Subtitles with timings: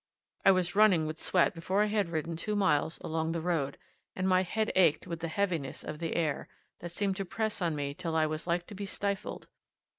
[0.43, 3.77] I was running with sweat before I had ridden two miles along the road,
[4.15, 6.47] and my head ached with the heaviness of the air,
[6.79, 9.45] that seemed to press on me till I was like to be stifled.